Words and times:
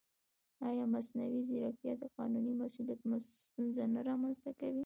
ایا 0.67 0.85
مصنوعي 0.95 1.41
ځیرکتیا 1.49 1.93
د 1.99 2.03
قانوني 2.17 2.53
مسؤلیت 2.61 2.99
ستونزه 3.43 3.83
نه 3.95 4.01
رامنځته 4.09 4.51
کوي؟ 4.59 4.79